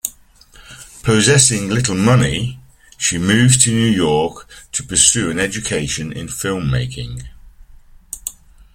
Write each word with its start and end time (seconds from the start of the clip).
Possessing 1.03 1.69
little 1.69 1.93
money, 1.93 2.59
she 2.97 3.19
moves 3.19 3.63
to 3.63 3.69
New 3.71 3.85
York 3.91 4.49
to 4.71 4.81
pursue 4.81 5.29
an 5.29 5.37
education 5.37 6.11
in 6.11 6.25
filmmaking. 6.25 7.25